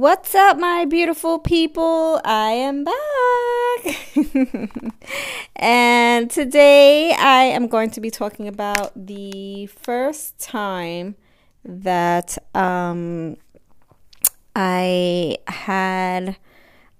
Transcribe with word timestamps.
What's 0.00 0.34
up, 0.34 0.58
my 0.58 0.86
beautiful 0.86 1.38
people? 1.38 2.22
I 2.24 2.52
am 2.52 2.84
back. 2.84 3.96
and 5.56 6.30
today 6.30 7.12
I 7.12 7.42
am 7.42 7.66
going 7.66 7.90
to 7.90 8.00
be 8.00 8.10
talking 8.10 8.48
about 8.48 8.92
the 8.96 9.66
first 9.66 10.38
time 10.38 11.16
that 11.66 12.38
um, 12.54 13.36
I 14.56 15.36
had, 15.46 16.38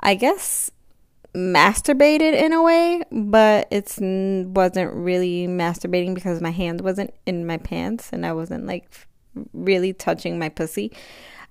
I 0.00 0.14
guess, 0.14 0.70
masturbated 1.34 2.34
in 2.34 2.52
a 2.52 2.62
way, 2.62 3.02
but 3.10 3.66
it 3.70 3.96
wasn't 3.98 4.92
really 4.92 5.46
masturbating 5.46 6.14
because 6.14 6.42
my 6.42 6.50
hand 6.50 6.82
wasn't 6.82 7.14
in 7.24 7.46
my 7.46 7.56
pants 7.56 8.10
and 8.12 8.26
I 8.26 8.34
wasn't 8.34 8.66
like 8.66 9.06
really 9.54 9.94
touching 9.94 10.38
my 10.38 10.50
pussy. 10.50 10.92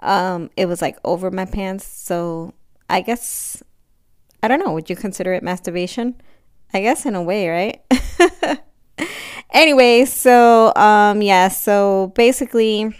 Um, 0.00 0.50
it 0.56 0.66
was 0.66 0.82
like 0.82 0.98
over 1.04 1.30
my 1.30 1.44
pants, 1.44 1.86
so 1.86 2.52
I 2.90 3.00
guess 3.00 3.62
I 4.42 4.48
don't 4.48 4.60
know. 4.60 4.72
Would 4.72 4.90
you 4.90 4.96
consider 4.96 5.32
it 5.32 5.42
masturbation? 5.42 6.14
I 6.72 6.80
guess 6.80 7.06
in 7.06 7.14
a 7.14 7.22
way, 7.22 7.48
right? 7.48 8.60
anyway, 9.52 10.04
so 10.04 10.72
um, 10.76 11.22
yeah, 11.22 11.48
so 11.48 12.12
basically, 12.14 12.94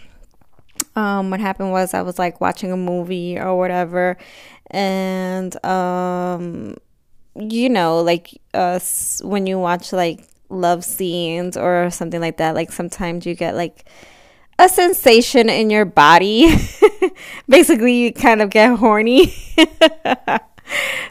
um, 0.95 1.29
what 1.29 1.39
happened 1.39 1.71
was 1.71 1.93
I 1.93 2.01
was 2.01 2.17
like 2.17 2.41
watching 2.41 2.71
a 2.71 2.77
movie 2.77 3.37
or 3.37 3.57
whatever, 3.57 4.17
and 4.71 5.63
um 5.65 6.75
you 7.35 7.69
know 7.69 8.01
like 8.01 8.41
uh 8.53 8.79
when 9.21 9.45
you 9.45 9.59
watch 9.59 9.91
like 9.93 10.27
love 10.49 10.83
scenes 10.83 11.57
or 11.57 11.89
something 11.89 12.21
like 12.21 12.37
that 12.37 12.55
like 12.55 12.71
sometimes 12.71 13.25
you 13.25 13.35
get 13.35 13.55
like 13.55 13.85
a 14.57 14.69
sensation 14.69 15.49
in 15.49 15.69
your 15.69 15.85
body. 15.85 16.55
Basically 17.49 17.93
you 17.93 18.13
kind 18.13 18.41
of 18.41 18.49
get 18.49 18.77
horny. 18.77 19.33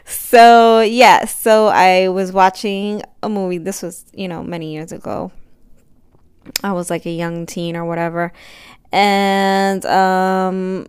So 0.05 0.81
yeah 0.81 1.25
so 1.25 1.67
i 1.67 2.09
was 2.09 2.31
watching 2.31 3.01
a 3.23 3.29
movie. 3.29 3.57
This 3.57 3.81
was 3.81 4.05
you 4.13 4.27
know 4.27 4.43
many 4.43 4.73
years 4.73 4.91
ago. 4.91 5.31
I 6.63 6.73
was 6.73 6.89
like 6.89 7.05
a 7.05 7.11
young 7.11 7.45
teen 7.45 7.75
or 7.75 7.85
whatever. 7.85 8.31
And 8.91 9.85
um 9.85 10.87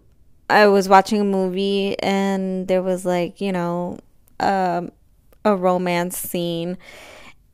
I 0.51 0.67
was 0.69 0.89
watching 0.89 1.21
a 1.21 1.25
movie 1.25 1.99
and 2.01 2.69
there 2.69 2.83
was 2.83 3.05
like, 3.05 3.41
you 3.41 3.51
know, 3.53 3.99
um, 4.39 4.93
a 5.45 5.57
romance 5.57 6.17
scene. 6.17 6.79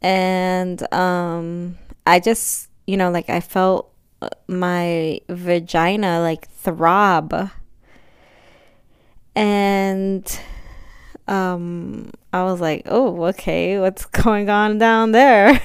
And 0.00 0.92
um 0.92 1.78
I 2.06 2.20
just, 2.20 2.69
you 2.87 2.97
know, 2.97 3.11
like 3.11 3.31
I 3.31 3.41
felt 3.41 3.92
my 4.48 5.20
vagina 5.28 6.20
like 6.20 6.48
throb. 6.48 7.51
And 9.34 10.41
um 11.28 12.11
I 12.33 12.45
was 12.45 12.61
like, 12.61 12.83
"Oh, 12.87 13.25
okay, 13.27 13.78
what's 13.78 14.05
going 14.23 14.48
on 14.50 14.78
down 14.78 15.12
there?" 15.12 15.61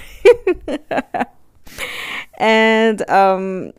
and 2.38 3.10
um 3.10 3.74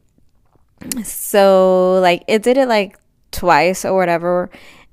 so 1.03 1.99
like 2.01 2.23
it 2.29 2.43
did 2.43 2.56
it 2.56 2.69
like 2.69 2.99
twice 3.31 3.84
or 3.84 3.97
whatever 3.97 4.51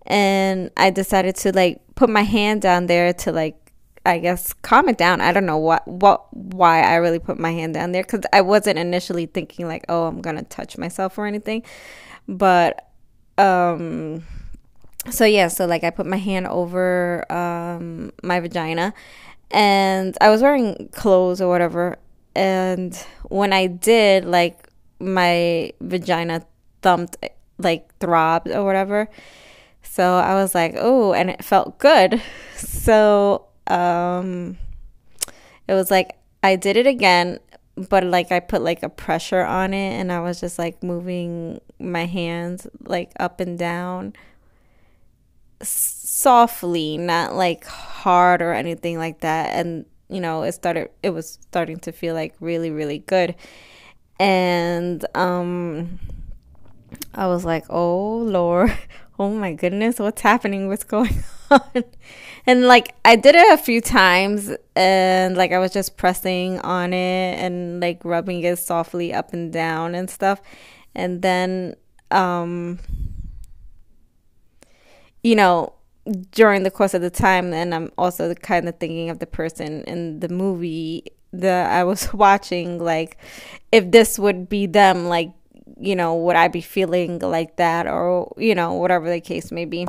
and 0.08 0.72
I 0.78 0.90
decided 0.90 1.36
to 1.38 1.52
like 1.52 1.82
put 1.96 2.10
my 2.10 2.22
hand 2.24 2.62
down 2.62 2.88
there 2.88 3.14
to 3.14 3.32
like 3.32 3.65
I 4.06 4.20
guess 4.20 4.54
calm 4.54 4.90
it 4.90 4.98
down. 4.98 5.22
I 5.22 5.32
don't 5.32 5.46
know 5.46 5.58
what 5.58 5.88
what 5.88 6.34
why 6.34 6.82
I 6.82 6.96
really 6.96 7.20
put 7.20 7.40
my 7.40 7.52
hand 7.52 7.74
down 7.74 7.92
there 7.92 8.04
cuz 8.04 8.22
I 8.32 8.42
wasn't 8.42 8.80
initially 8.80 9.26
thinking 9.26 9.68
like 9.68 9.86
oh 9.90 10.06
I'm 10.06 10.22
going 10.22 10.36
to 10.36 10.44
touch 10.44 10.78
myself 10.78 11.18
or 11.18 11.26
anything. 11.26 11.64
But 12.28 12.90
um 13.38 14.24
so 15.10 15.26
yeah, 15.26 15.48
so 15.48 15.66
like 15.66 15.84
I 15.84 15.90
put 15.90 16.06
my 16.06 16.18
hand 16.18 16.48
over 16.48 17.26
um 17.32 18.12
my 18.24 18.40
vagina 18.40 18.94
and 19.52 20.18
I 20.22 20.30
was 20.30 20.42
wearing 20.42 20.90
clothes 20.92 21.42
or 21.42 21.50
whatever 21.50 21.98
and 22.36 22.96
when 23.30 23.54
I 23.54 23.68
did 23.68 24.26
like 24.26 24.70
my 25.00 25.72
vagina 25.82 26.46
thumped 26.82 27.18
like 27.58 27.96
throbbed 28.00 28.50
or 28.50 28.64
whatever. 28.64 29.10
So 29.82 30.16
I 30.16 30.34
was 30.34 30.54
like, 30.54 30.74
oh, 30.78 31.14
and 31.14 31.30
it 31.30 31.44
felt 31.44 31.78
good. 31.80 32.22
So 32.58 33.48
um 33.68 34.58
it 35.68 35.74
was 35.74 35.90
like 35.92 36.16
I 36.44 36.56
did 36.56 36.78
it 36.78 36.88
again, 36.88 37.40
but 37.76 38.04
like 38.04 38.32
I 38.32 38.40
put 38.40 38.62
like 38.62 38.84
a 38.84 38.90
pressure 38.90 39.44
on 39.44 39.74
it 39.74 39.94
and 40.00 40.12
I 40.12 40.20
was 40.22 40.40
just 40.40 40.60
like 40.60 40.84
moving 40.84 41.60
my 41.80 42.06
hands 42.06 42.68
like 42.84 43.12
up 43.20 43.40
and 43.40 43.58
down 43.58 44.14
softly, 45.62 46.98
not 46.98 47.36
like 47.36 47.66
hard 47.66 48.42
or 48.42 48.54
anything 48.54 48.98
like 48.98 49.22
that. 49.22 49.52
And 49.54 49.86
you 50.10 50.22
know, 50.22 50.44
it 50.44 50.52
started 50.54 50.90
it 51.02 51.10
was 51.12 51.40
starting 51.42 51.80
to 51.80 51.92
feel 51.92 52.14
like 52.14 52.36
really 52.40 52.72
really 52.72 53.00
good. 53.00 53.36
And 54.20 55.06
um 55.16 56.00
I 57.14 57.28
was 57.28 57.46
like, 57.46 57.66
oh 57.70 58.18
Lord, 58.18 58.78
oh 59.20 59.32
my 59.32 59.54
goodness, 59.54 60.00
what's 60.00 60.22
happening? 60.22 60.68
What's 60.68 60.84
going 60.84 61.24
And 62.48 62.68
like, 62.68 62.94
I 63.04 63.16
did 63.16 63.36
it 63.36 63.54
a 63.54 63.58
few 63.58 63.82
times 63.82 64.52
and 64.76 65.36
like, 65.36 65.52
I 65.52 65.58
was 65.58 65.72
just 65.72 65.98
pressing 65.98 66.60
on 66.60 66.94
it 66.94 67.40
and 67.40 67.80
like 67.80 68.06
rubbing 68.06 68.44
it 68.44 68.60
softly 68.60 69.14
up 69.14 69.34
and 69.34 69.52
down 69.52 69.96
and 69.96 70.10
stuff. 70.10 70.42
And 70.94 71.22
then, 71.22 71.76
um, 72.12 72.80
you 75.24 75.36
know, 75.36 75.74
during 76.32 76.62
the 76.64 76.70
course 76.70 76.94
of 76.94 77.02
the 77.02 77.10
time, 77.10 77.52
and 77.52 77.74
I'm 77.74 77.92
also 77.98 78.32
kind 78.36 78.70
of 78.70 78.78
thinking 78.78 79.10
of 79.10 79.18
the 79.18 79.26
person 79.26 79.84
in 79.86 80.20
the 80.20 80.30
movie 80.30 81.06
that 81.34 81.72
I 81.72 81.84
was 81.84 82.14
watching, 82.14 82.78
like, 82.78 83.18
if 83.72 83.90
this 83.90 84.20
would 84.20 84.48
be 84.48 84.68
them, 84.68 85.08
like, 85.08 85.32
you 85.80 85.96
know, 85.96 86.16
would 86.16 86.36
I 86.36 86.48
be 86.48 86.62
feeling 86.62 87.18
like 87.20 87.56
that 87.56 87.88
or, 87.88 88.32
you 88.38 88.54
know, 88.54 88.74
whatever 88.74 89.10
the 89.10 89.20
case 89.20 89.52
may 89.52 89.66
be. 89.66 89.88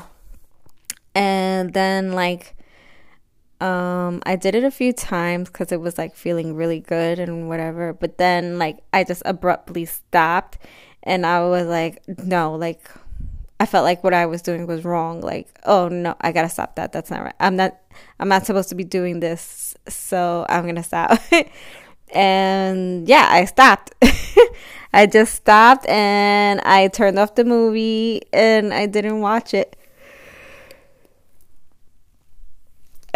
And 1.17 1.73
then, 1.73 2.13
like, 2.13 2.55
um, 3.61 4.23
I 4.27 4.37
did 4.37 4.55
it 4.55 4.65
a 4.65 4.71
few 4.71 4.93
times 4.93 5.49
because 5.49 5.73
it 5.73 5.81
was 5.81 5.97
like 5.97 6.15
feeling 6.15 6.55
really 6.55 6.81
good 6.81 7.19
and 7.19 7.49
whatever. 7.49 7.95
But 7.95 8.19
then, 8.19 8.59
like, 8.59 8.79
I 8.93 9.03
just 9.03 9.23
abruptly 9.25 9.87
stopped 9.87 10.59
and 11.03 11.25
I 11.25 11.41
was 11.47 11.67
like, 11.67 12.03
no, 12.07 12.55
like, 12.55 12.91
I 13.59 13.65
felt 13.65 13.85
like 13.85 14.05
what 14.05 14.13
I 14.13 14.27
was 14.27 14.43
doing 14.43 14.67
was 14.67 14.85
wrong. 14.85 15.23
Like, 15.23 15.49
oh 15.65 15.89
no, 15.89 16.15
I 16.21 16.33
gotta 16.33 16.51
stop 16.51 16.77
that. 16.77 16.93
That's 16.93 17.11
not 17.11 17.23
right. 17.23 17.35
I'm 17.41 17.57
not, 17.57 17.77
I'm 18.21 18.29
not 18.29 18.45
supposed 18.45 18.69
to 18.69 18.75
be 18.75 18.85
doing 18.85 19.21
this. 19.21 19.75
So 19.89 20.45
I'm 20.51 20.67
gonna 20.67 20.83
stop. 20.83 21.19
and 22.15 23.09
yeah, 23.09 23.27
I 23.31 23.47
stopped. 23.47 23.95
I 24.93 25.07
just 25.07 25.35
stopped 25.35 25.87
and 25.89 26.61
I 26.61 26.89
turned 26.89 27.19
off 27.19 27.35
the 27.35 27.45
movie 27.45 28.23
and 28.33 28.73
I 28.75 28.87
didn't 28.87 29.21
watch 29.21 29.55
it. 29.55 29.76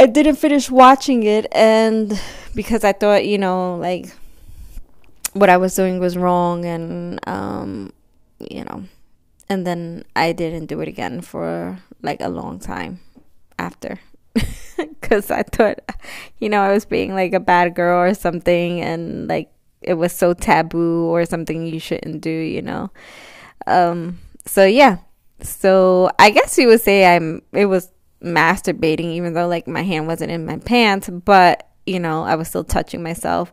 I 0.00 0.06
didn't 0.06 0.36
finish 0.36 0.70
watching 0.70 1.24
it 1.24 1.46
and 1.52 2.18
because 2.54 2.84
I 2.84 2.92
thought, 2.92 3.26
you 3.26 3.36
know, 3.36 3.76
like 3.76 4.06
what 5.34 5.50
I 5.50 5.58
was 5.58 5.74
doing 5.74 6.00
was 6.00 6.16
wrong 6.16 6.64
and 6.64 7.20
um 7.28 7.92
you 8.38 8.64
know 8.64 8.84
and 9.50 9.66
then 9.66 10.04
I 10.16 10.32
didn't 10.32 10.66
do 10.66 10.80
it 10.80 10.88
again 10.88 11.20
for 11.20 11.78
like 12.00 12.22
a 12.22 12.30
long 12.30 12.58
time 12.58 13.00
after 13.58 14.00
because 14.78 15.30
I 15.30 15.42
thought, 15.42 15.80
you 16.38 16.48
know, 16.48 16.62
I 16.62 16.72
was 16.72 16.86
being 16.86 17.12
like 17.12 17.34
a 17.34 17.40
bad 17.40 17.74
girl 17.74 17.98
or 17.98 18.14
something, 18.14 18.80
and 18.80 19.28
like 19.28 19.50
it 19.82 19.94
was 19.94 20.12
so 20.14 20.32
taboo 20.32 21.08
or 21.10 21.26
something 21.26 21.66
you 21.66 21.78
shouldn't 21.78 22.22
do, 22.22 22.30
you 22.30 22.62
know. 22.62 22.90
Um, 23.66 24.18
so 24.46 24.64
yeah. 24.64 24.98
So 25.42 26.10
I 26.18 26.30
guess 26.30 26.56
you 26.56 26.68
would 26.68 26.80
say 26.80 27.04
I'm 27.04 27.42
it 27.52 27.66
was 27.66 27.90
masturbating 28.22 29.12
even 29.14 29.32
though 29.32 29.48
like 29.48 29.66
my 29.66 29.82
hand 29.82 30.06
wasn't 30.06 30.30
in 30.30 30.46
my 30.46 30.58
pants, 30.58 31.08
but 31.08 31.68
you 31.86 31.98
know, 31.98 32.22
I 32.22 32.34
was 32.34 32.48
still 32.48 32.64
touching 32.64 33.02
myself. 33.02 33.50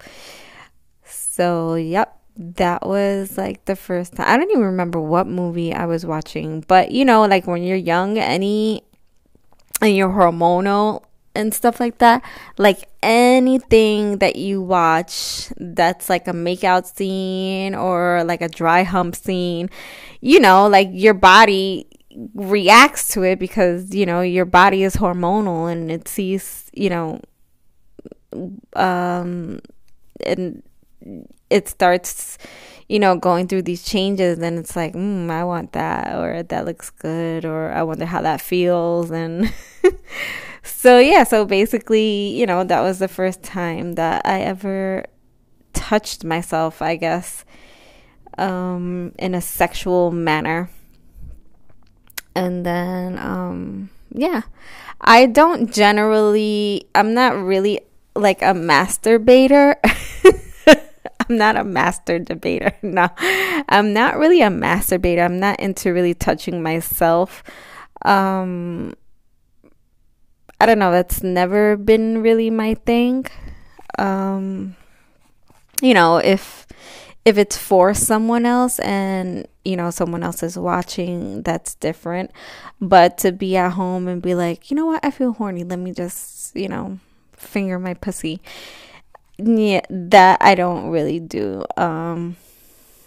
So, 1.03 1.75
yep, 1.75 2.19
that 2.35 2.85
was 2.85 3.37
like 3.37 3.65
the 3.65 3.75
first 3.75 4.15
time. 4.15 4.27
I 4.27 4.37
don't 4.37 4.51
even 4.51 4.63
remember 4.63 4.99
what 4.99 5.27
movie 5.27 5.73
I 5.73 5.85
was 5.85 6.05
watching, 6.05 6.63
but 6.67 6.91
you 6.91 7.05
know, 7.05 7.25
like 7.25 7.47
when 7.47 7.63
you're 7.63 7.77
young, 7.77 8.17
any 8.17 8.83
and 9.81 9.95
you're 9.95 10.09
hormonal 10.09 11.03
and 11.35 11.53
stuff 11.53 11.79
like 11.79 11.99
that. 11.99 12.23
Like 12.57 12.89
anything 13.01 14.17
that 14.17 14.35
you 14.35 14.61
watch 14.61 15.51
that's 15.57 16.09
like 16.09 16.27
a 16.27 16.31
makeout 16.31 16.85
scene 16.95 17.75
or 17.75 18.23
like 18.23 18.41
a 18.41 18.49
dry 18.49 18.83
hump 18.83 19.15
scene, 19.15 19.69
you 20.19 20.39
know, 20.39 20.67
like 20.67 20.89
your 20.91 21.13
body 21.13 21.87
reacts 22.33 23.07
to 23.09 23.23
it 23.23 23.39
because, 23.39 23.93
you 23.93 24.05
know, 24.05 24.21
your 24.21 24.45
body 24.45 24.83
is 24.83 24.95
hormonal 24.95 25.71
and 25.71 25.91
it 25.91 26.07
sees, 26.07 26.69
you 26.73 26.89
know, 26.89 27.21
um, 28.75 29.59
and 30.25 30.63
it 31.49 31.67
starts 31.67 32.37
you 32.87 32.99
know, 32.99 33.15
going 33.17 33.47
through 33.47 33.63
these 33.63 33.83
changes, 33.83 34.39
and 34.39 34.57
it's 34.57 34.75
like, 34.75 34.93
mm, 34.93 35.29
I 35.29 35.43
want 35.43 35.73
that, 35.73 36.15
or 36.15 36.43
that 36.43 36.65
looks 36.65 36.89
good, 36.89 37.43
or 37.43 37.71
I 37.71 37.83
wonder 37.83 38.05
how 38.05 38.21
that 38.21 38.39
feels. 38.39 39.11
And 39.11 39.53
so, 40.63 40.97
yeah, 40.97 41.23
so 41.25 41.45
basically, 41.45 42.29
you 42.29 42.45
know, 42.45 42.63
that 42.63 42.81
was 42.81 42.99
the 42.99 43.09
first 43.09 43.43
time 43.43 43.93
that 43.93 44.21
I 44.25 44.39
ever 44.41 45.05
touched 45.73 46.23
myself, 46.23 46.81
I 46.81 46.95
guess, 46.95 47.43
um, 48.37 49.11
in 49.19 49.35
a 49.35 49.41
sexual 49.41 50.11
manner. 50.11 50.69
And 52.37 52.63
then, 52.63 53.17
um, 53.17 53.89
yeah, 54.13 54.43
I 55.01 55.25
don't 55.25 55.73
generally, 55.73 56.85
I'm 56.93 57.15
not 57.15 57.35
really 57.35 57.81
like 58.15 58.43
a 58.43 58.53
masturbator. 58.53 59.73
I'm 61.19 61.35
not 61.35 61.57
a 61.57 61.63
master 61.63 62.19
debater. 62.19 62.73
No, 62.83 63.09
I'm 63.67 63.91
not 63.91 64.17
really 64.17 64.43
a 64.43 64.49
masturbator. 64.49 65.25
I'm 65.25 65.39
not 65.39 65.59
into 65.59 65.91
really 65.91 66.13
touching 66.13 66.61
myself. 66.61 67.43
Um, 68.05 68.93
I 70.61 70.67
don't 70.67 70.77
know. 70.77 70.91
That's 70.91 71.23
never 71.23 71.75
been 71.75 72.21
really 72.21 72.51
my 72.51 72.75
thing. 72.75 73.25
Um, 73.97 74.75
you 75.81 75.95
know, 75.95 76.17
if 76.17 76.67
if 77.27 77.37
it's 77.37 77.57
for 77.57 77.93
someone 77.93 78.45
else 78.45 78.79
and 78.79 79.45
you 79.65 79.75
know 79.75 79.91
someone 79.91 80.23
else 80.23 80.41
is 80.43 80.57
watching, 80.57 81.41
that's 81.43 81.75
different. 81.75 82.31
But 82.79 83.17
to 83.19 83.33
be 83.33 83.57
at 83.57 83.73
home 83.73 84.07
and 84.07 84.21
be 84.21 84.33
like, 84.33 84.71
you 84.71 84.77
know 84.77 84.85
what, 84.85 85.03
I 85.03 85.11
feel 85.11 85.33
horny. 85.33 85.65
Let 85.65 85.79
me 85.79 85.91
just 85.91 86.55
you 86.55 86.69
know 86.69 86.99
finger 87.33 87.77
my 87.79 87.93
pussy 87.93 88.41
yeah, 89.37 89.81
that 89.89 90.39
I 90.41 90.55
don't 90.55 90.89
really 90.89 91.19
do. 91.19 91.63
Um, 91.75 92.37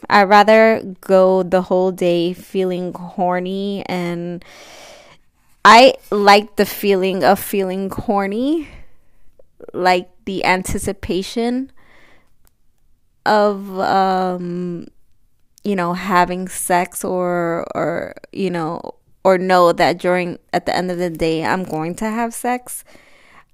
I 0.08 0.25
rather 0.25 0.82
go 1.00 1.43
the 1.43 1.62
whole 1.62 1.93
day 1.93 2.32
feeling 2.32 2.93
horny 2.93 3.84
and 3.87 4.44
I 5.64 5.94
like 6.11 6.56
the 6.56 6.67
feeling 6.67 7.25
of 7.25 7.38
feeling 7.38 7.90
horny, 7.90 8.69
like 9.72 10.08
the 10.25 10.44
anticipation 10.44 11.72
of 13.26 13.78
um 13.81 14.87
you 15.62 15.76
know 15.76 15.93
having 15.93 16.49
sex 16.49 17.05
or 17.05 17.67
or 17.75 18.14
you 18.32 18.50
know 18.50 18.81
or 19.25 19.37
know 19.37 19.72
that 19.72 19.99
during 19.99 20.38
at 20.52 20.67
the 20.67 20.75
end 20.75 20.90
of 20.90 20.99
the 20.99 21.11
day 21.11 21.44
I'm 21.44 21.64
going 21.64 21.94
to 21.96 22.06
have 22.06 22.32
sex 22.32 22.84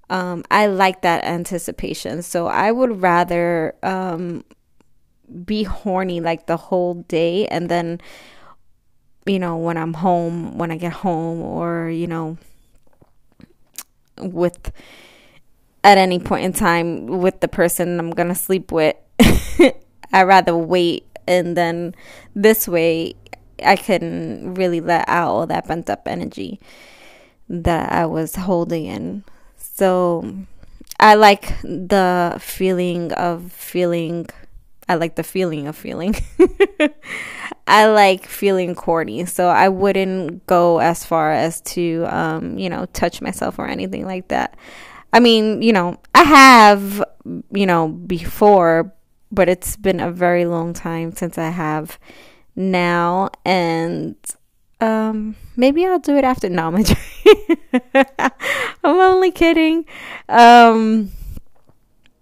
um, 0.09 0.45
I 0.51 0.67
like 0.67 1.03
that 1.03 1.25
anticipation. 1.25 2.23
So 2.23 2.47
I 2.47 2.71
would 2.71 3.03
rather 3.03 3.75
um, 3.83 4.45
be 5.45 5.65
horny 5.65 6.21
like 6.21 6.47
the 6.47 6.57
whole 6.57 6.95
day 6.95 7.47
and 7.49 7.69
then, 7.69 8.01
you 9.25 9.39
know, 9.39 9.57
when 9.57 9.77
I'm 9.77 9.95
home, 9.95 10.57
when 10.59 10.71
I 10.71 10.77
get 10.77 10.93
home, 10.93 11.41
or, 11.41 11.89
you 11.91 12.07
know, 12.07 12.39
with 14.19 14.73
at 15.83 15.99
any 15.99 16.19
point 16.19 16.45
in 16.45 16.53
time 16.53 17.07
with 17.07 17.41
the 17.41 17.49
person 17.49 17.99
I'm 17.99 18.11
going 18.11 18.29
to 18.29 18.35
sleep 18.35 18.71
with. 18.71 18.97
I 20.13 20.23
rather 20.23 20.57
wait 20.57 21.07
and 21.27 21.57
then 21.57 21.95
this 22.35 22.69
way 22.69 23.15
I 23.65 23.77
can 23.77 24.55
really 24.55 24.81
let 24.81 25.09
out 25.09 25.29
all 25.31 25.47
that 25.47 25.67
pent 25.67 25.91
up 25.91 26.07
energy 26.07 26.61
that 27.49 27.93
I 27.93 28.07
was 28.07 28.35
holding 28.35 28.87
in. 28.87 29.25
So 29.57 30.47
I 30.99 31.15
like 31.15 31.61
the 31.63 32.37
feeling 32.41 33.13
of 33.13 33.53
feeling. 33.53 34.27
I 34.89 34.95
like 34.95 35.17
the 35.17 35.23
feeling 35.23 35.67
of 35.67 35.77
feeling. 35.77 36.15
I 37.67 37.87
like 37.87 38.27
feeling 38.27 38.75
corny. 38.75 39.25
So 39.25 39.49
I 39.49 39.69
wouldn't 39.69 40.47
go 40.47 40.79
as 40.79 41.05
far 41.05 41.33
as 41.33 41.61
to, 41.63 42.07
um, 42.09 42.59
you 42.59 42.71
know, 42.71 42.87
touch 42.93 43.21
myself 43.21 43.59
or 43.59 43.67
anything 43.67 44.07
like 44.07 44.29
that. 44.29 44.57
I 45.13 45.21
mean, 45.21 45.63
you 45.63 45.73
know, 45.73 45.99
I 46.15 46.23
have, 46.23 47.03
you 47.51 47.67
know, 47.67 47.89
before, 47.89 48.93
but 49.31 49.49
it's 49.49 49.77
been 49.77 50.01
a 50.01 50.11
very 50.11 50.45
long 50.47 50.73
time 50.73 51.13
since 51.13 51.39
I 51.39 51.51
have 51.51 51.99
now. 52.55 53.31
And 53.45 54.17
um, 54.81 55.37
maybe 55.57 55.87
I'll 55.87 55.99
do 55.99 56.17
it 56.17 56.25
after. 56.25 56.49
No, 56.49 56.69
I'm, 56.69 56.85
I'm 58.85 58.99
only 59.01 59.31
kidding. 59.31 59.85
Um, 60.29 61.11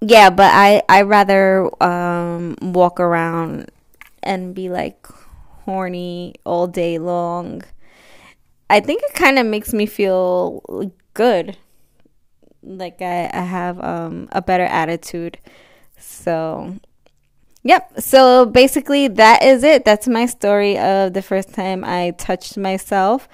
yeah, 0.00 0.30
but 0.30 0.50
I 0.52 0.82
I 0.88 1.02
rather 1.02 1.70
um 1.82 2.56
walk 2.60 3.00
around 3.00 3.70
and 4.22 4.54
be 4.54 4.68
like 4.68 5.06
horny 5.64 6.34
all 6.44 6.66
day 6.66 6.98
long. 6.98 7.62
I 8.70 8.80
think 8.80 9.02
it 9.02 9.14
kind 9.14 9.38
of 9.38 9.46
makes 9.46 9.72
me 9.72 9.86
feel 9.86 10.92
good. 11.14 11.56
Like 12.62 13.02
I, 13.02 13.30
I 13.32 13.42
have 13.42 13.78
um 13.82 14.28
a 14.32 14.40
better 14.42 14.64
attitude. 14.64 15.38
So 15.98 16.78
Yep. 17.64 18.00
So 18.00 18.46
basically, 18.46 19.08
that 19.08 19.42
is 19.42 19.64
it. 19.64 19.84
That's 19.84 20.06
my 20.06 20.26
story 20.26 20.78
of 20.78 21.14
the 21.14 21.22
first 21.22 21.54
time 21.54 21.82
I 21.84 22.12
touched 22.18 22.58
myself 22.58 23.26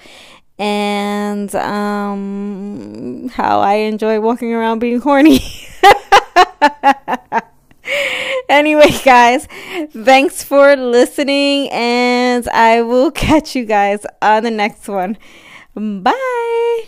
and 0.59 1.53
um, 1.55 3.29
how 3.33 3.61
I 3.61 3.75
enjoy 3.75 4.21
walking 4.21 4.53
around 4.53 4.79
being 4.79 5.01
horny. 5.01 5.41
anyway, 8.49 8.91
guys, 9.05 9.47
thanks 9.91 10.45
for 10.45 10.77
listening, 10.77 11.69
and 11.71 12.49
I 12.51 12.83
will 12.83 13.11
catch 13.11 13.57
you 13.57 13.65
guys 13.65 14.05
on 14.23 14.45
the 14.45 14.51
next 14.51 14.89
one. 14.89 15.19
Bye. 15.75 16.85